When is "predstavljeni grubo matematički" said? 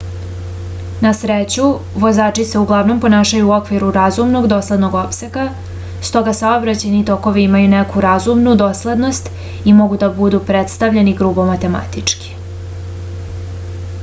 10.49-12.33